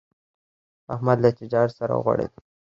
[0.93, 2.39] احمد له تجارت سره وغوړېدا.